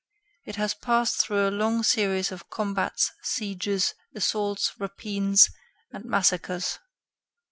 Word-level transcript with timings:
It 0.45 0.55
has 0.55 0.73
passed 0.73 1.17
through 1.21 1.47
a 1.47 1.51
long 1.53 1.83
series 1.83 2.31
of 2.31 2.49
combats, 2.49 3.11
sieges, 3.21 3.93
assaults, 4.15 4.71
rapines 4.79 5.51
and 5.91 6.05
massacres. 6.05 6.79